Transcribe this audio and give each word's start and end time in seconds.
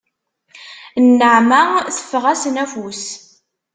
Nneɛma 1.07 1.61
teffeɣ-asen 1.95 2.55
afus. 2.63 3.03